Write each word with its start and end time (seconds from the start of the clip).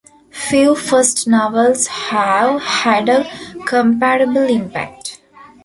Few 0.31 0.73
first 0.75 1.27
novels 1.27 1.85
have 1.85 2.59
had 2.63 3.07
a 3.07 3.29
comparable 3.67 4.47
impact. 4.49 5.21